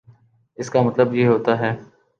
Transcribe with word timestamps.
اس 0.57 0.69
کا 0.69 0.81
مطلب 0.81 1.13
یہ 1.15 1.27
ہوتا 1.27 1.59
ہے 1.59 1.71